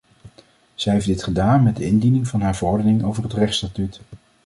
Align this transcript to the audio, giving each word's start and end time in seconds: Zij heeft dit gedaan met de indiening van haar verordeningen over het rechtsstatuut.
Zij 0.75 0.93
heeft 0.93 1.05
dit 1.05 1.23
gedaan 1.23 1.63
met 1.63 1.75
de 1.75 1.85
indiening 1.85 2.27
van 2.27 2.41
haar 2.41 2.55
verordeningen 2.55 3.05
over 3.05 3.23
het 3.23 3.33
rechtsstatuut. 3.33 3.99